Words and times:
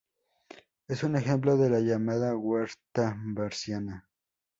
Es 0.87 1.03
un 1.03 1.15
ejemplo 1.15 1.57
de 1.57 1.69
la 1.69 1.79
llamada 1.79 2.35
"huerta 2.35 3.15
berciana". 3.23 4.09